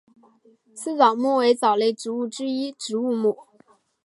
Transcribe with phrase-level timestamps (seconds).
[0.73, 3.37] 丝藻目为藻类植物之一植物目。